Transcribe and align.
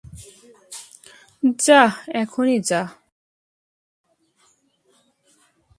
যাহ্, 1.59 1.93
এখনই 2.21 2.57
যা! 2.69 2.81